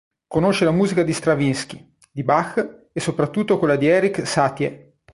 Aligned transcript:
Conosce 0.27 0.63
la 0.65 0.71
musica 0.71 1.03
di 1.03 1.13
Stravinskij, 1.13 1.85
di 2.11 2.23
Bach 2.23 2.87
e 2.91 2.99
soprattutto 2.99 3.59
quella 3.59 3.75
di 3.75 3.85
Erik 3.87 4.25
Satie. 4.25 4.95